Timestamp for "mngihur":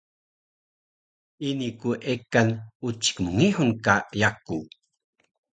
3.23-3.69